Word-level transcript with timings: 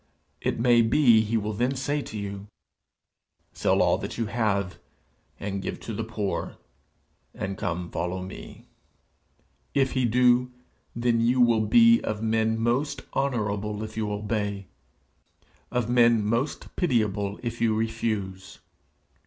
it 0.41 0.59
may 0.59 0.81
be 0.81 1.21
he 1.21 1.37
will 1.37 1.53
then 1.53 1.75
say 1.75 2.01
to 2.01 2.17
you, 2.17 2.47
"Sell 3.53 3.83
all 3.83 3.99
that 3.99 4.17
you 4.17 4.25
have 4.25 4.79
and 5.39 5.61
give 5.61 5.79
to 5.79 5.93
the 5.93 6.03
poor, 6.03 6.57
and 7.35 7.55
come 7.55 7.87
follow 7.91 8.23
me." 8.23 8.65
If 9.75 9.91
he 9.91 10.05
do, 10.05 10.49
then 10.95 11.17
will 11.41 11.61
you 11.61 11.67
be 11.67 12.01
of 12.03 12.19
men 12.23 12.57
most 12.59 13.03
honourable 13.15 13.83
if 13.83 13.95
you 13.95 14.11
obey 14.11 14.65
of 15.69 15.87
men 15.87 16.25
most 16.25 16.75
pitiable 16.75 17.39
if 17.43 17.61
you 17.61 17.75
refuse. 17.75 18.57